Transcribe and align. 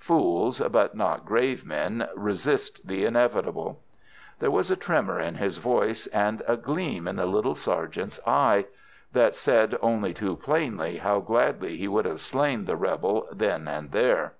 Fools, 0.00 0.58
but 0.72 0.96
not 0.96 1.24
grave 1.24 1.64
men, 1.64 2.08
resist 2.16 2.88
the 2.88 3.04
inevitable." 3.04 3.78
There 4.40 4.50
was 4.50 4.68
a 4.68 4.74
tremor 4.74 5.20
in 5.20 5.36
his 5.36 5.58
voice, 5.58 6.08
and 6.08 6.42
a 6.48 6.56
gleam 6.56 7.06
in 7.06 7.14
the 7.14 7.24
little 7.26 7.54
sergeant's 7.54 8.18
eye 8.26 8.64
that 9.12 9.36
said 9.36 9.78
only 9.80 10.12
too 10.12 10.34
plainly 10.34 10.96
how 10.96 11.20
gladly 11.20 11.76
he 11.76 11.86
would 11.86 12.04
have 12.04 12.18
slain 12.18 12.64
the 12.64 12.74
rebel 12.74 13.28
then 13.30 13.68
and 13.68 13.92
there. 13.92 14.32